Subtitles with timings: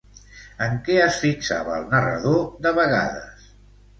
[0.67, 3.45] En què es fixava el narrador de vegades?